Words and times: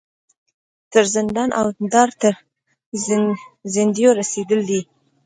تر 0.91 1.05
زندان 1.15 1.49
او 1.59 1.65
دار 1.93 2.09
تر 2.21 2.33
زندیو 3.75 4.09
رسېدلي 4.19 4.63
دي. 4.69 4.81